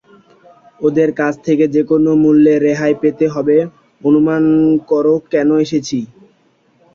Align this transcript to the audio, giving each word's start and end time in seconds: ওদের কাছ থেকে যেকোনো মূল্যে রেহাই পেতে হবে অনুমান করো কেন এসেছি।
ওদের 0.81 1.09
কাছ 1.19 1.33
থেকে 1.47 1.65
যেকোনো 1.75 2.11
মূল্যে 2.23 2.53
রেহাই 2.59 2.93
পেতে 3.01 3.25
হবে 3.33 3.57
অনুমান 4.01 4.43
করো 4.89 5.13
কেন 5.31 5.49
এসেছি। 5.65 5.99